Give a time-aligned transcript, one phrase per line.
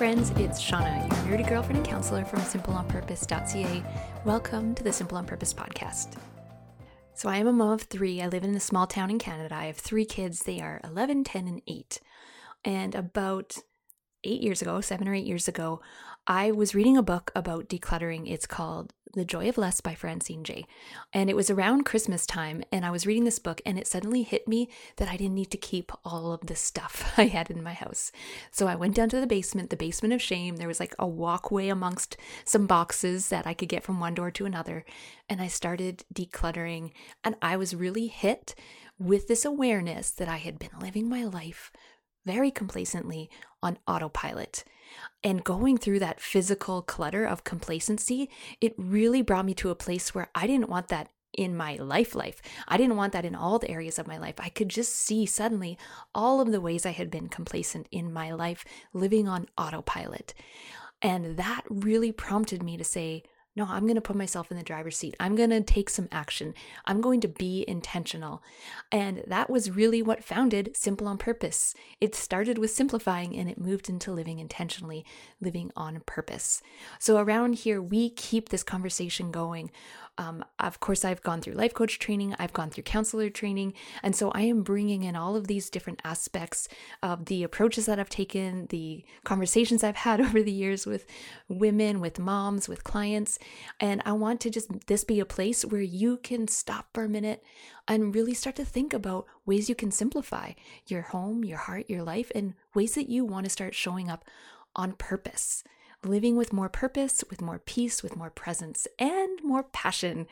[0.00, 3.84] friends, it's Shawna, your nerdy girlfriend and counselor from simpleonpurpose.ca.
[4.24, 6.14] Welcome to the Simple on Purpose podcast.
[7.12, 8.22] So, I am a mom of three.
[8.22, 9.54] I live in a small town in Canada.
[9.54, 10.44] I have three kids.
[10.44, 12.00] They are 11, 10, and 8.
[12.64, 13.58] And about
[14.24, 15.82] eight years ago, seven or eight years ago,
[16.26, 18.30] I was reading a book about decluttering.
[18.30, 20.66] It's called The Joy of Less by Francine Jay.
[21.14, 24.22] And it was around Christmas time, and I was reading this book, and it suddenly
[24.22, 27.62] hit me that I didn't need to keep all of the stuff I had in
[27.62, 28.12] my house.
[28.50, 30.56] So I went down to the basement, the basement of shame.
[30.56, 34.30] There was like a walkway amongst some boxes that I could get from one door
[34.30, 34.84] to another.
[35.28, 36.92] And I started decluttering,
[37.24, 38.54] and I was really hit
[38.98, 41.72] with this awareness that I had been living my life
[42.26, 43.30] very complacently
[43.62, 44.64] on autopilot.
[45.22, 50.14] And going through that physical clutter of complacency, it really brought me to a place
[50.14, 52.42] where I didn't want that in my life life.
[52.66, 54.34] I didn't want that in all the areas of my life.
[54.38, 55.78] I could just see suddenly
[56.14, 60.34] all of the ways I had been complacent in my life living on autopilot.
[61.02, 63.22] And that really prompted me to say,
[63.56, 65.16] no, I'm going to put myself in the driver's seat.
[65.18, 66.54] I'm going to take some action.
[66.84, 68.42] I'm going to be intentional.
[68.92, 71.74] And that was really what founded Simple on Purpose.
[72.00, 75.04] It started with simplifying and it moved into living intentionally,
[75.40, 76.62] living on purpose.
[77.00, 79.70] So around here, we keep this conversation going
[80.20, 83.72] um, of course, I've gone through life coach training, I've gone through counselor training.
[84.02, 86.68] And so I am bringing in all of these different aspects
[87.02, 91.06] of the approaches that I've taken, the conversations I've had over the years with
[91.48, 93.38] women, with moms, with clients.
[93.78, 97.08] And I want to just this be a place where you can stop for a
[97.08, 97.42] minute
[97.88, 100.52] and really start to think about ways you can simplify
[100.86, 104.24] your home, your heart, your life, and ways that you want to start showing up
[104.76, 105.64] on purpose
[106.04, 110.26] living with more purpose, with more peace, with more presence, and more passion.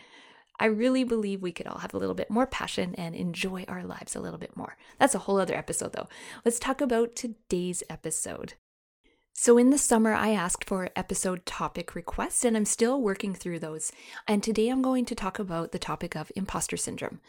[0.61, 3.85] I really believe we could all have a little bit more passion and enjoy our
[3.85, 4.77] lives a little bit more.
[4.99, 6.09] That's a whole other episode, though.
[6.45, 8.55] Let's talk about today's episode.
[9.41, 13.61] So, in the summer, I asked for episode topic requests, and I'm still working through
[13.61, 13.93] those.
[14.27, 17.21] And today I'm going to talk about the topic of imposter syndrome.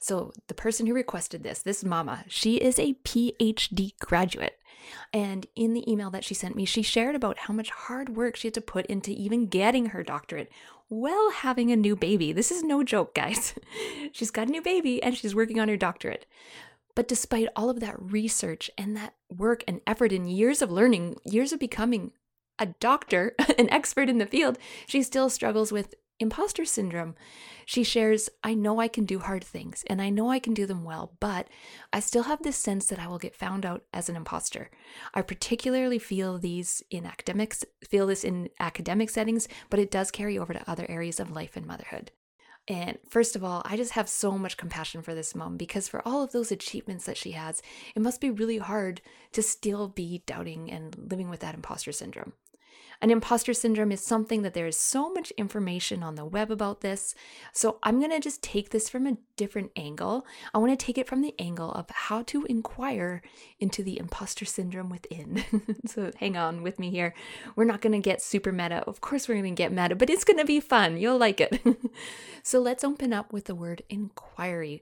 [0.00, 4.58] So, the person who requested this, this mama, she is a PhD graduate.
[5.12, 8.34] And in the email that she sent me, she shared about how much hard work
[8.34, 10.50] she had to put into even getting her doctorate
[10.88, 12.32] while having a new baby.
[12.32, 13.54] This is no joke, guys.
[14.12, 16.26] she's got a new baby and she's working on her doctorate.
[16.94, 21.16] But despite all of that research and that work and effort and years of learning,
[21.24, 22.12] years of becoming
[22.58, 27.14] a doctor, an expert in the field, she still struggles with imposter syndrome.
[27.66, 30.66] She shares, I know I can do hard things and I know I can do
[30.66, 31.48] them well, but
[31.92, 34.70] I still have this sense that I will get found out as an imposter.
[35.14, 40.38] I particularly feel these in academics, feel this in academic settings, but it does carry
[40.38, 42.12] over to other areas of life and motherhood.
[42.68, 46.06] And first of all, I just have so much compassion for this mom because for
[46.06, 47.60] all of those achievements that she has,
[47.96, 49.00] it must be really hard
[49.32, 52.34] to still be doubting and living with that imposter syndrome.
[53.02, 56.82] And imposter syndrome is something that there is so much information on the web about
[56.82, 57.16] this.
[57.52, 60.24] So I'm going to just take this from a different angle.
[60.54, 63.20] I want to take it from the angle of how to inquire
[63.58, 65.44] into the imposter syndrome within.
[65.86, 67.12] so hang on with me here.
[67.56, 68.84] We're not going to get super meta.
[68.86, 70.96] Of course, we're going to get meta, but it's going to be fun.
[70.96, 71.60] You'll like it.
[72.44, 74.80] so let's open up with the word inquiry.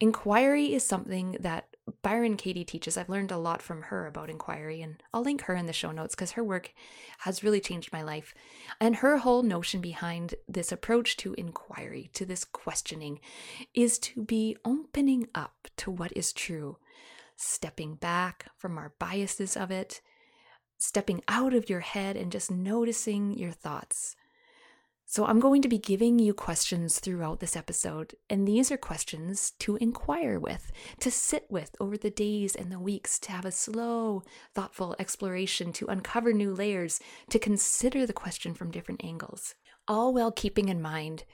[0.00, 1.69] Inquiry is something that
[2.02, 2.96] Byron Katie teaches.
[2.96, 5.90] I've learned a lot from her about inquiry, and I'll link her in the show
[5.90, 6.72] notes because her work
[7.20, 8.34] has really changed my life.
[8.80, 13.20] And her whole notion behind this approach to inquiry, to this questioning,
[13.74, 16.78] is to be opening up to what is true,
[17.36, 20.00] stepping back from our biases of it,
[20.78, 24.16] stepping out of your head and just noticing your thoughts.
[25.12, 29.50] So, I'm going to be giving you questions throughout this episode, and these are questions
[29.58, 33.50] to inquire with, to sit with over the days and the weeks, to have a
[33.50, 34.22] slow,
[34.54, 39.56] thoughtful exploration, to uncover new layers, to consider the question from different angles.
[39.88, 41.24] All while keeping in mind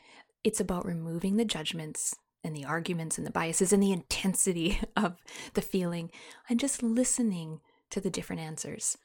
[0.42, 2.14] it's about removing the judgments
[2.44, 5.16] and the arguments and the biases and the intensity of
[5.52, 6.10] the feeling
[6.48, 7.60] and just listening
[7.90, 8.96] to the different answers.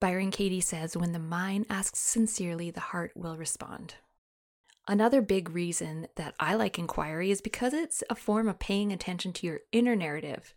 [0.00, 3.94] Byron Katie says, When the mind asks sincerely, the heart will respond.
[4.90, 9.34] Another big reason that I like inquiry is because it's a form of paying attention
[9.34, 10.54] to your inner narrative.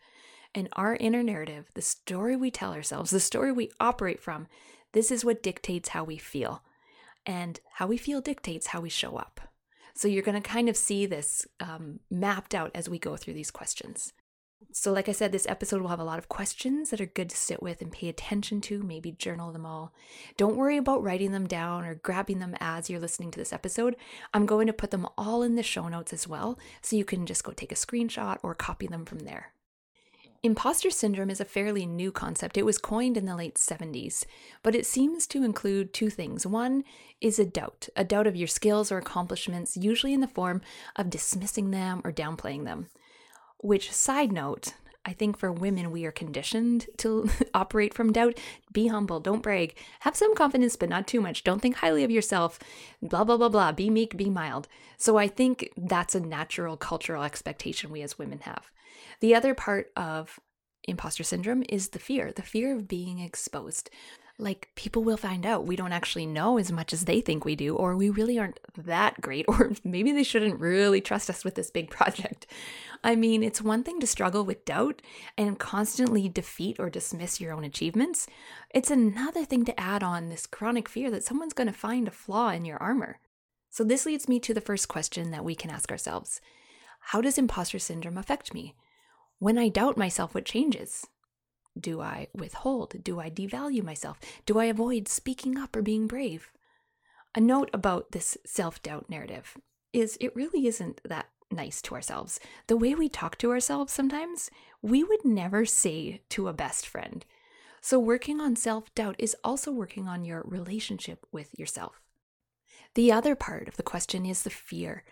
[0.56, 4.48] And our inner narrative, the story we tell ourselves, the story we operate from,
[4.94, 6.64] this is what dictates how we feel.
[7.26, 9.42] And how we feel dictates how we show up.
[9.94, 13.34] So you're going to kind of see this um, mapped out as we go through
[13.34, 14.14] these questions.
[14.74, 17.30] So, like I said, this episode will have a lot of questions that are good
[17.30, 19.94] to sit with and pay attention to, maybe journal them all.
[20.38, 23.98] Don't worry about writing them down or grabbing them as you're listening to this episode.
[24.34, 27.26] I'm going to put them all in the show notes as well, so you can
[27.26, 29.54] just go take a screenshot or copy them from there.
[30.44, 32.58] Imposter syndrome is a fairly new concept.
[32.58, 34.26] It was coined in the late 70s,
[34.64, 36.48] but it seems to include two things.
[36.48, 36.84] One
[37.20, 40.62] is a doubt, a doubt of your skills or accomplishments, usually in the form
[40.96, 42.88] of dismissing them or downplaying them.
[43.62, 44.74] Which, side note,
[45.06, 48.38] I think for women, we are conditioned to operate from doubt.
[48.72, 49.76] Be humble, don't brag.
[50.02, 51.44] Have some confidence, but not too much.
[51.44, 52.60] Don't think highly of yourself.
[53.02, 53.72] Blah, blah, blah, blah.
[53.72, 54.68] Be meek, be mild.
[54.98, 58.70] So I think that's a natural cultural expectation we as women have.
[59.22, 60.40] The other part of
[60.84, 63.90] imposter syndrome is the fear the fear of being exposed.
[64.42, 67.56] Like, people will find out we don't actually know as much as they think we
[67.56, 71.54] do, or we really aren't that great, or maybe they shouldn't really trust us with
[71.54, 72.48] this big project.
[73.04, 75.04] I mean, it's one thing to struggle with doubt
[75.38, 78.26] and constantly defeat or dismiss your own achievements.
[78.72, 82.12] It's another thing to add on this chronic fear that someone's going to find a
[82.12, 83.20] flaw in your armor.
[83.70, 86.42] So, this leads me to the first question that we can ask ourselves
[87.00, 88.76] How does imposter syndrome affect me?
[89.38, 91.06] When I doubt myself, what changes?
[91.80, 93.04] Do I withhold?
[93.04, 94.20] Do I devalue myself?
[94.46, 96.52] Do I avoid speaking up or being brave?
[97.36, 99.58] A note about this self doubt narrative
[99.94, 102.40] is it really isn't that nice to ourselves.
[102.68, 104.50] The way we talk to ourselves sometimes,
[104.82, 107.26] we would never say to a best friend.
[107.82, 112.02] So, working on self doubt is also working on your relationship with yourself.
[112.96, 115.04] The other part of the question is the fear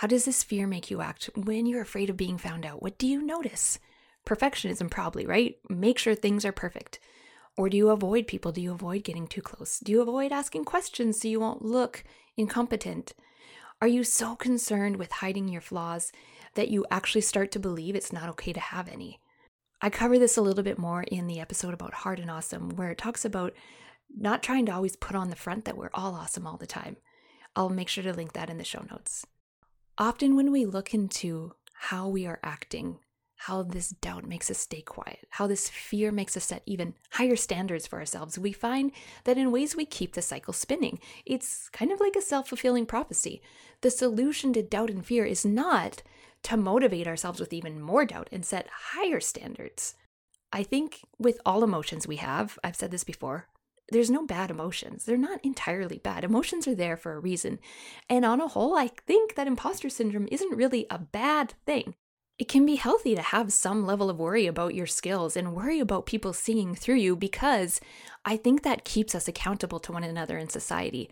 [0.00, 2.82] how does this fear make you act when you're afraid of being found out?
[2.82, 3.78] What do you notice?
[4.26, 5.56] Perfectionism, probably, right?
[5.68, 7.00] Make sure things are perfect.
[7.56, 8.52] Or do you avoid people?
[8.52, 9.80] Do you avoid getting too close?
[9.80, 12.04] Do you avoid asking questions so you won't look
[12.36, 13.12] incompetent?
[13.82, 16.12] Are you so concerned with hiding your flaws
[16.54, 19.20] that you actually start to believe it's not okay to have any?
[19.82, 22.90] I cover this a little bit more in the episode about hard and awesome, where
[22.90, 23.54] it talks about
[24.14, 26.96] not trying to always put on the front that we're all awesome all the time.
[27.56, 29.26] I'll make sure to link that in the show notes.
[29.96, 32.98] Often, when we look into how we are acting,
[33.44, 37.36] how this doubt makes us stay quiet, how this fear makes us set even higher
[37.36, 38.92] standards for ourselves, we find
[39.24, 40.98] that in ways we keep the cycle spinning.
[41.24, 43.40] It's kind of like a self fulfilling prophecy.
[43.80, 46.02] The solution to doubt and fear is not
[46.42, 49.94] to motivate ourselves with even more doubt and set higher standards.
[50.52, 53.48] I think with all emotions we have, I've said this before,
[53.90, 55.06] there's no bad emotions.
[55.06, 56.24] They're not entirely bad.
[56.24, 57.58] Emotions are there for a reason.
[58.06, 61.94] And on a whole, I think that imposter syndrome isn't really a bad thing.
[62.40, 65.78] It can be healthy to have some level of worry about your skills and worry
[65.78, 67.82] about people seeing through you because
[68.24, 71.10] I think that keeps us accountable to one another in society.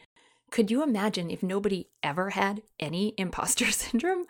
[0.51, 4.25] Could you imagine if nobody ever had any imposter syndrome?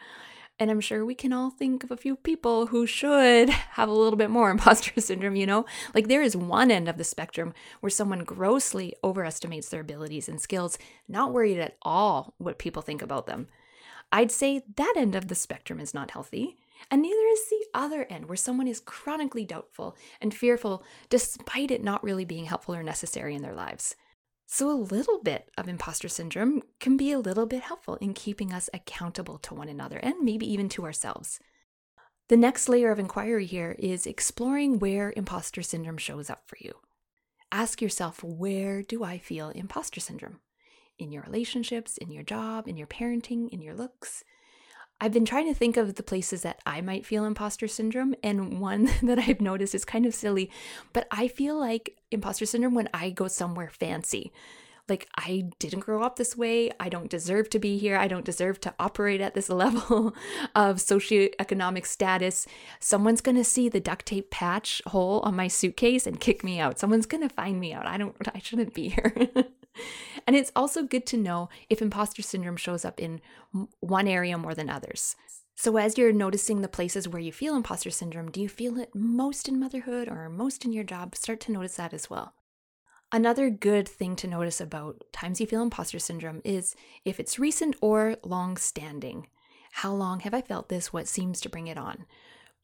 [0.59, 3.49] And I'm sure we can all think of a few people who should
[3.79, 5.67] have a little bit more imposter syndrome, you know?
[5.94, 10.41] Like there is one end of the spectrum where someone grossly overestimates their abilities and
[10.41, 13.47] skills, not worried at all what people think about them.
[14.11, 16.56] I'd say that end of the spectrum is not healthy.
[16.91, 21.83] And neither is the other end, where someone is chronically doubtful and fearful despite it
[21.83, 23.95] not really being helpful or necessary in their lives.
[24.47, 28.53] So, a little bit of imposter syndrome can be a little bit helpful in keeping
[28.53, 31.39] us accountable to one another and maybe even to ourselves.
[32.29, 36.75] The next layer of inquiry here is exploring where imposter syndrome shows up for you.
[37.51, 40.41] Ask yourself, where do I feel imposter syndrome?
[40.99, 44.25] In your relationships, in your job, in your parenting, in your looks,
[45.00, 48.61] I've been trying to think of the places that I might feel imposter syndrome, and
[48.61, 50.51] one that I've noticed is kind of silly,
[50.93, 54.32] but I feel like imposter syndrome when I go somewhere fancy.
[54.89, 56.70] Like, I didn't grow up this way.
[56.81, 57.99] I don't deserve to be here.
[57.99, 60.15] I don't deserve to operate at this level
[60.55, 62.46] of socioeconomic status.
[62.81, 66.58] Someone's going to see the duct tape patch hole on my suitcase and kick me
[66.58, 66.79] out.
[66.79, 67.87] Someone's going to find me out.
[67.87, 69.13] I don't, I shouldn't be here.
[70.27, 73.22] And it's also good to know if imposter syndrome shows up in
[73.81, 75.17] one area more than others.
[75.55, 78.94] So, as you're noticing the places where you feel imposter syndrome, do you feel it
[78.94, 81.17] most in motherhood or most in your job?
[81.17, 82.34] Start to notice that as well.
[83.10, 87.75] Another good thing to notice about times you feel imposter syndrome is if it's recent
[87.81, 89.29] or long standing.
[89.72, 90.93] How long have I felt this?
[90.93, 92.05] What seems to bring it on?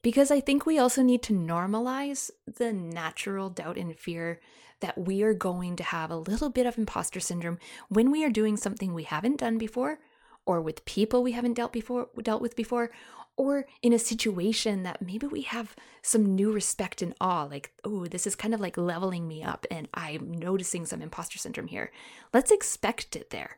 [0.05, 4.39] Because I think we also need to normalize the natural doubt and fear
[4.79, 7.57] that we are going to have a little bit of imposter syndrome
[7.89, 9.97] when we are doing something we haven't done before
[10.45, 12.91] or with people we haven't dealt before dealt with before
[13.35, 18.05] or in a situation that maybe we have some new respect and awe like oh
[18.05, 21.91] this is kind of like leveling me up and i'm noticing some imposter syndrome here.
[22.31, 23.57] Let's expect it there.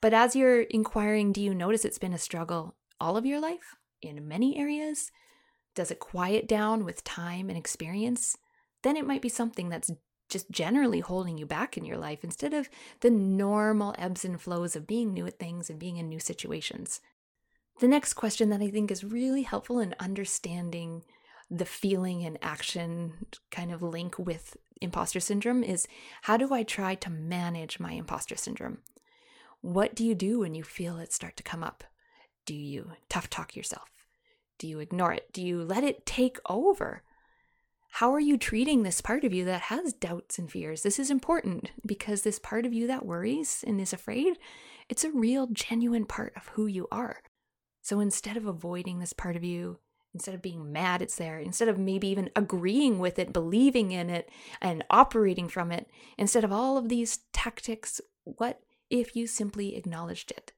[0.00, 3.76] But as you're inquiring do you notice it's been a struggle all of your life
[4.02, 5.12] in many areas
[5.74, 8.36] does it quiet down with time and experience
[8.84, 9.90] then it might be something that's
[10.28, 12.68] just generally holding you back in your life instead of
[13.00, 17.00] the normal ebbs and flows of being new at things and being in new situations.
[17.80, 21.02] The next question that I think is really helpful in understanding
[21.50, 25.86] the feeling and action kind of link with imposter syndrome is
[26.22, 28.78] how do I try to manage my imposter syndrome?
[29.60, 31.84] What do you do when you feel it start to come up?
[32.44, 33.93] Do you tough talk yourself?
[34.58, 35.32] Do you ignore it?
[35.32, 37.02] Do you let it take over?
[37.94, 40.82] How are you treating this part of you that has doubts and fears?
[40.82, 44.36] This is important because this part of you that worries and is afraid,
[44.88, 47.22] it's a real, genuine part of who you are.
[47.82, 49.78] So instead of avoiding this part of you,
[50.12, 54.10] instead of being mad it's there, instead of maybe even agreeing with it, believing in
[54.10, 54.28] it,
[54.60, 60.30] and operating from it, instead of all of these tactics, what if you simply acknowledged
[60.30, 60.52] it?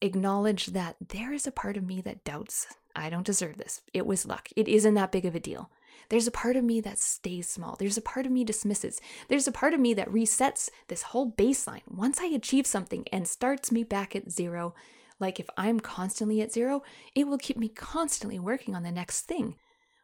[0.00, 3.82] Acknowledge that there is a part of me that doubts I don't deserve this.
[3.92, 4.48] It was luck.
[4.56, 5.70] It isn't that big of a deal.
[6.08, 7.76] There's a part of me that stays small.
[7.78, 9.00] There's a part of me dismisses.
[9.28, 13.28] There's a part of me that resets this whole baseline once I achieve something and
[13.28, 14.74] starts me back at zero
[15.20, 16.82] like if I'm constantly at zero,
[17.14, 19.56] it will keep me constantly working on the next thing.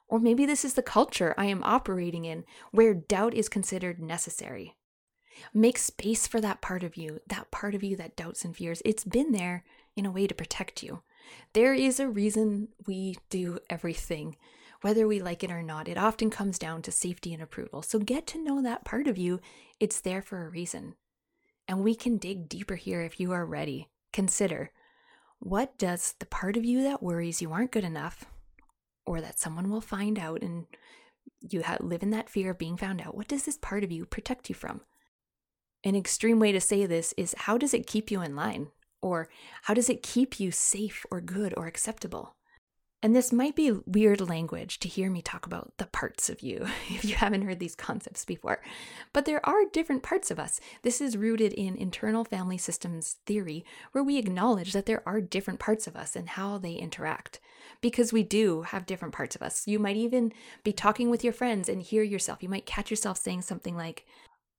[0.09, 4.76] Or maybe this is the culture I am operating in where doubt is considered necessary.
[5.52, 8.83] Make space for that part of you, that part of you that doubts and fears.
[8.85, 9.64] It's been there
[9.97, 11.02] in a way to protect you.
[11.52, 14.37] There is a reason we do everything,
[14.80, 15.88] whether we like it or not.
[15.88, 17.83] It often comes down to safety and approval.
[17.83, 19.40] So get to know that part of you.
[19.80, 20.95] It's there for a reason.
[21.68, 23.88] And we can dig deeper here if you are ready.
[24.12, 24.71] Consider
[25.38, 28.25] what does the part of you that worries you aren't good enough
[29.04, 30.66] or that someone will find out and
[31.40, 34.04] you live in that fear of being found out, what does this part of you
[34.04, 34.80] protect you from?
[35.85, 38.68] An extreme way to say this is how does it keep you in line?
[39.02, 39.28] Or
[39.62, 42.36] how does it keep you safe or good or acceptable?
[43.02, 46.66] And this might be weird language to hear me talk about the parts of you
[46.88, 48.62] if you haven't heard these concepts before.
[49.12, 50.60] But there are different parts of us.
[50.82, 55.60] This is rooted in internal family systems theory, where we acknowledge that there are different
[55.60, 57.38] parts of us and how they interact.
[57.80, 59.66] Because we do have different parts of us.
[59.66, 60.32] You might even
[60.64, 62.42] be talking with your friends and hear yourself.
[62.42, 64.06] You might catch yourself saying something like,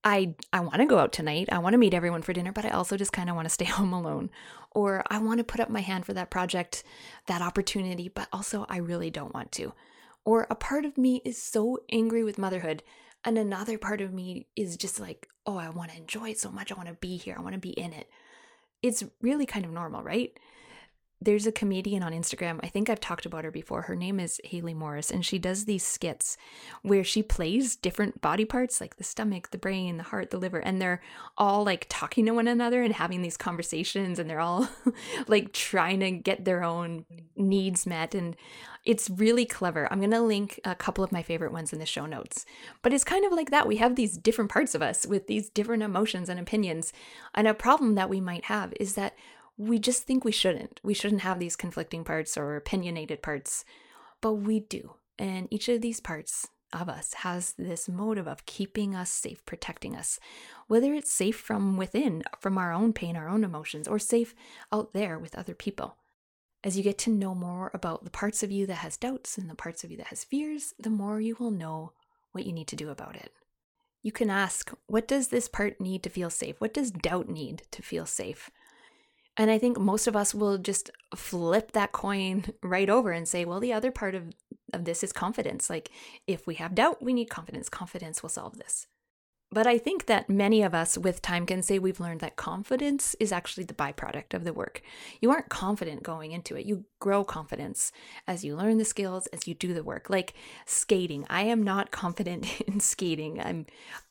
[0.04, 1.50] I I want to go out tonight.
[1.52, 3.54] I want to meet everyone for dinner, but I also just kind of want to
[3.54, 4.30] stay home alone.
[4.72, 6.84] Or I want to put up my hand for that project,
[7.26, 9.74] that opportunity, but also I really don't want to.
[10.24, 12.84] Or a part of me is so angry with motherhood,
[13.24, 16.52] and another part of me is just like, "Oh, I want to enjoy it so
[16.52, 16.72] much.
[16.72, 17.36] I want to be here.
[17.38, 18.10] I want to be in it."
[18.84, 20.38] It's really kind of normal, right?
[21.20, 22.60] There's a comedian on Instagram.
[22.62, 23.84] I think I've talked about her before.
[23.84, 26.38] Her name is Haley Morris, and she does these skits
[26.84, 30.60] where she plays different body parts like the stomach, the brain, the heart, the liver,
[30.60, 31.02] and they're
[31.38, 34.70] all like talking to one another and having these conversations, and they're all
[35.28, 37.06] like trying to get their own
[37.36, 38.14] needs met.
[38.14, 38.36] And
[38.86, 39.92] it's really clever.
[39.92, 42.46] I'm going to link a couple of my favorite ones in the show notes.
[42.82, 43.68] But it's kind of like that.
[43.68, 46.94] We have these different parts of us with these different emotions and opinions.
[47.36, 49.14] And a problem that we might have is that
[49.58, 50.80] we just think we shouldn't.
[50.84, 53.66] We shouldn't have these conflicting parts or opinionated parts,
[54.22, 54.96] but we do.
[55.18, 59.96] And each of these parts of us has this motive of keeping us safe, protecting
[59.96, 60.20] us,
[60.68, 64.36] whether it's safe from within, from our own pain, our own emotions, or safe
[64.72, 65.96] out there with other people.
[66.64, 69.50] As you get to know more about the parts of you that has doubts and
[69.50, 71.94] the parts of you that has fears, the more you will know
[72.32, 73.32] what you need to do about it.
[74.04, 76.60] You can ask, what does this part need to feel safe?
[76.60, 78.52] What does doubt need to feel safe?
[79.38, 83.46] And I think most of us will just flip that coin right over and say,
[83.46, 84.34] well, the other part of,
[84.74, 85.70] of this is confidence.
[85.70, 85.92] Like,
[86.26, 87.70] if we have doubt, we need confidence.
[87.70, 88.88] Confidence will solve this.
[89.50, 93.16] But I think that many of us with time can say we've learned that confidence
[93.18, 94.82] is actually the byproduct of the work.
[95.22, 96.66] You aren't confident going into it.
[96.66, 97.94] You grow confidence
[98.28, 100.10] as you learn the skills, as you do the work.
[100.10, 100.34] Like
[100.66, 101.26] skating.
[101.30, 103.40] I am not confident in skating.
[103.40, 103.66] I'm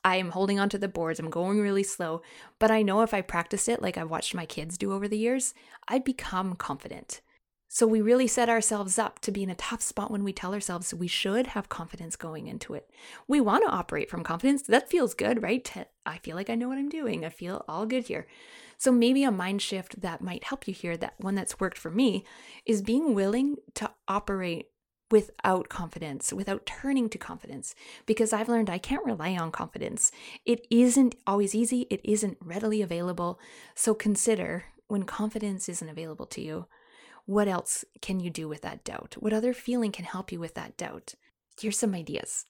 [0.05, 1.21] I am holding onto the boards.
[1.21, 2.23] I'm going really slow,
[2.59, 5.19] but I know if I practice it like I've watched my kids do over the
[5.19, 5.53] years,
[5.89, 7.21] I'd become confident.
[7.69, 10.55] So we really set ourselves up to be in a tough spot when we tell
[10.55, 12.89] ourselves we should have confidence going into it.
[13.27, 14.63] We want to operate from confidence.
[14.63, 15.69] That feels good, right?
[16.07, 17.25] I feel like I know what I'm doing.
[17.25, 18.27] I feel all good here.
[18.79, 21.91] So maybe a mind shift that might help you here, that one that's worked for
[21.91, 22.25] me,
[22.65, 24.69] is being willing to operate
[25.11, 27.75] without confidence, without turning to confidence,
[28.07, 30.11] because I've learned I can't rely on confidence.
[30.45, 33.39] It isn't always easy, it isn't readily available.
[33.75, 36.67] So consider when confidence isn't available to you
[37.27, 39.17] what else can you do with that doubt?
[39.19, 41.15] What other feeling can help you with that doubt?
[41.61, 42.45] Here's some ideas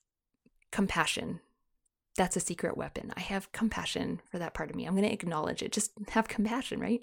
[0.70, 1.40] compassion.
[2.16, 3.12] That's a secret weapon.
[3.16, 4.86] I have compassion for that part of me.
[4.86, 5.72] I'm going to acknowledge it.
[5.72, 7.02] Just have compassion, right?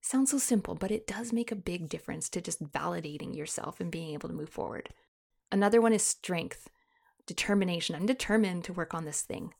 [0.00, 3.90] Sounds so simple, but it does make a big difference to just validating yourself and
[3.90, 4.90] being able to move forward.
[5.50, 6.68] Another one is strength,
[7.26, 7.96] determination.
[7.96, 9.52] I'm determined to work on this thing.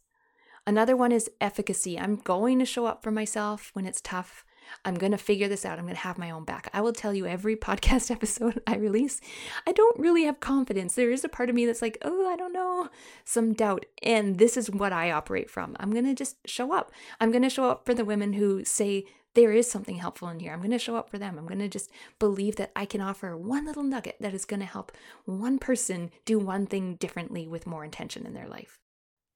[0.67, 1.99] Another one is efficacy.
[1.99, 4.45] I'm going to show up for myself when it's tough.
[4.85, 5.79] I'm going to figure this out.
[5.79, 6.71] I'm going to have my own back.
[6.73, 9.21] I will tell you every podcast episode I release,
[9.67, 10.95] I don't really have confidence.
[10.95, 12.89] There is a part of me that's like, oh, I don't know,
[13.25, 13.87] some doubt.
[14.03, 15.77] And this is what I operate from.
[15.81, 16.93] I'm going to just show up.
[17.21, 19.05] I'm going to show up for the women who say,
[19.37, 20.53] there is something helpful in here.
[20.53, 21.39] I'm going to show up for them.
[21.39, 24.61] I'm going to just believe that I can offer one little nugget that is going
[24.61, 24.93] to help
[25.27, 28.79] one person do one thing differently with more intention in their life.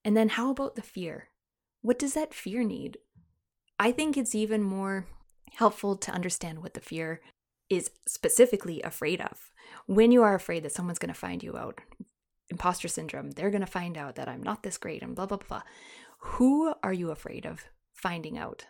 [0.02, 1.28] And then how about the fear?
[1.82, 2.96] What does that fear need?
[3.78, 5.06] I think it's even more
[5.56, 7.20] helpful to understand what the fear
[7.68, 9.50] is specifically afraid of.
[9.86, 11.80] When you are afraid that someone's going to find you out,
[12.48, 15.38] imposter syndrome, they're going to find out that I'm not this great and blah, blah,
[15.38, 15.62] blah.
[16.18, 17.64] Who are you afraid of
[17.94, 18.66] finding out?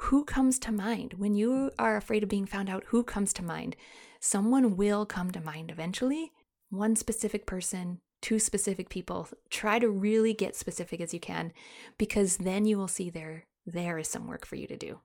[0.00, 1.14] Who comes to mind?
[1.14, 3.76] When you are afraid of being found out, who comes to mind?
[4.20, 6.32] Someone will come to mind eventually.
[6.68, 9.28] One specific person, two specific people.
[9.50, 11.52] Try to really get specific as you can
[11.96, 15.00] because then you will see there there is some work for you to do.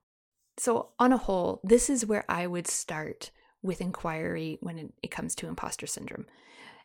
[0.61, 3.31] So, on a whole, this is where I would start
[3.63, 6.27] with inquiry when it comes to imposter syndrome.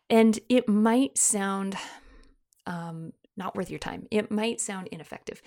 [0.08, 1.76] And it might sound
[2.66, 5.42] um, not worth your time, it might sound ineffective,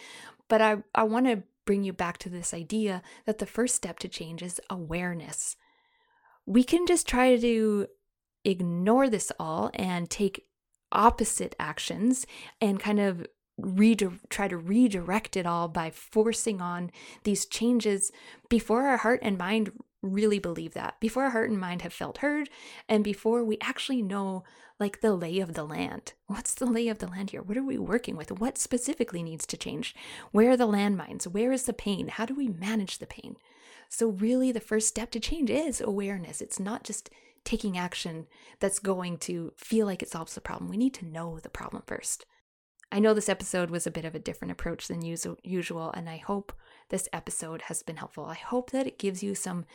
[0.48, 3.98] but I, I want to bring you back to this idea that the first step
[3.98, 5.56] to change is awareness.
[6.46, 7.88] We can just try to
[8.46, 10.46] ignore this all and take
[10.92, 12.28] opposite actions
[12.62, 13.26] and kind of
[14.30, 16.92] try to redirect it all by forcing on
[17.24, 18.12] these changes
[18.50, 22.20] before our heart and mind really believe that, before our heart and mind have felt
[22.20, 22.50] heard,
[22.88, 24.44] and before we actually know
[24.80, 26.14] like the lay of the land.
[26.28, 27.42] What's the lay of the land here?
[27.42, 28.32] What are we working with?
[28.32, 29.94] What specifically needs to change?
[30.32, 31.28] Where are the landmines?
[31.28, 32.08] Where is the pain?
[32.08, 33.36] How do we manage the pain?
[33.90, 36.42] So, really, the first step to change is awareness.
[36.42, 37.10] It's not just
[37.44, 38.28] taking action
[38.60, 40.70] that's going to feel like it solves the problem.
[40.70, 42.26] We need to know the problem first.
[42.92, 46.18] I know this episode was a bit of a different approach than usual, and I
[46.18, 46.54] hope
[46.90, 48.26] this episode has been helpful.
[48.26, 49.66] I hope that it gives you some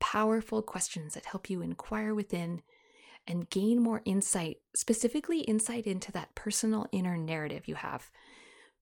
[0.00, 2.62] powerful questions that help you inquire within
[3.26, 8.10] and gain more insight, specifically insight into that personal inner narrative you have,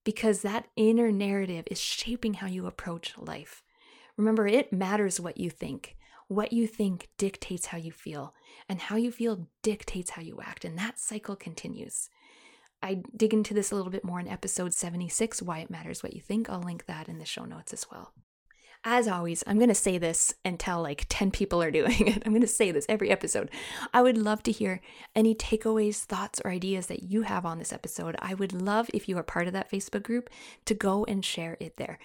[0.03, 3.63] because that inner narrative is shaping how you approach life.
[4.17, 5.95] Remember, it matters what you think.
[6.27, 8.33] What you think dictates how you feel,
[8.67, 12.09] and how you feel dictates how you act, and that cycle continues.
[12.81, 16.13] I dig into this a little bit more in episode 76, Why It Matters What
[16.13, 16.49] You Think.
[16.49, 18.13] I'll link that in the show notes as well.
[18.83, 22.23] As always, I'm going to say this until like 10 people are doing it.
[22.25, 23.49] I'm going to say this every episode.
[23.93, 24.81] I would love to hear
[25.15, 28.15] any takeaways, thoughts, or ideas that you have on this episode.
[28.19, 30.29] I would love if you are part of that Facebook group
[30.65, 31.99] to go and share it there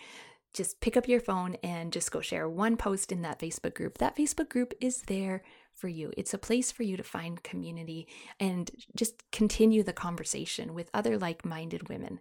[0.55, 3.99] just pick up your phone and just go share one post in that Facebook group.
[3.99, 5.43] That Facebook group is there
[5.75, 6.13] for you.
[6.17, 8.07] It's a place for you to find community
[8.39, 12.21] and just continue the conversation with other like minded women.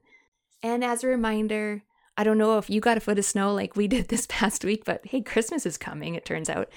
[0.64, 1.84] And as a reminder,
[2.18, 4.66] I don't know if you got a foot of snow like we did this past
[4.66, 6.70] week, but hey, Christmas is coming, it turns out.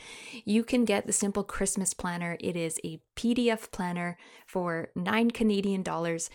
[0.44, 2.36] You can get the Simple Christmas Planner.
[2.40, 6.30] It is a PDF planner for nine Canadian dollars.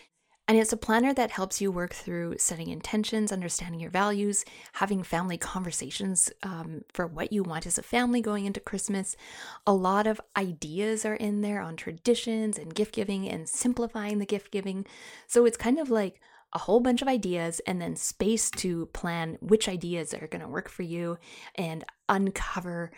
[0.50, 5.04] And it's a planner that helps you work through setting intentions, understanding your values, having
[5.04, 9.16] family conversations um, for what you want as a family going into Christmas.
[9.64, 14.26] A lot of ideas are in there on traditions and gift giving and simplifying the
[14.26, 14.86] gift giving.
[15.28, 16.20] So it's kind of like
[16.52, 20.48] a whole bunch of ideas and then space to plan which ideas are going to
[20.48, 21.16] work for you
[21.54, 22.90] and uncover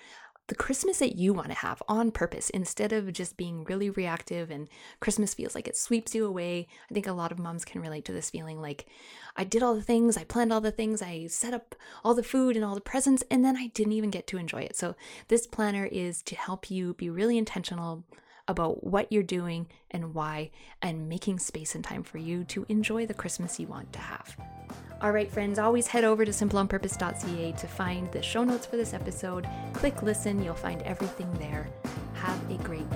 [0.48, 4.50] the Christmas that you want to have on purpose instead of just being really reactive
[4.50, 4.68] and
[5.00, 6.66] Christmas feels like it sweeps you away.
[6.90, 8.86] I think a lot of moms can relate to this feeling like
[9.36, 11.74] I did all the things, I planned all the things, I set up
[12.04, 14.62] all the food and all the presents, and then I didn't even get to enjoy
[14.62, 14.76] it.
[14.76, 14.94] So,
[15.28, 18.04] this planner is to help you be really intentional
[18.48, 20.50] about what you're doing and why,
[20.82, 24.36] and making space and time for you to enjoy the Christmas you want to have.
[25.02, 28.94] All right, friends, always head over to simpleonpurpose.ca to find the show notes for this
[28.94, 29.48] episode.
[29.72, 31.66] Click listen, you'll find everything there.
[32.14, 32.86] Have a great.